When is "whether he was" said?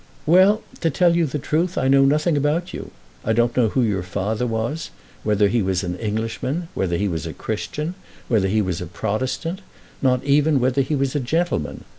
5.21-5.83, 6.73-7.27, 8.27-8.81, 10.59-11.13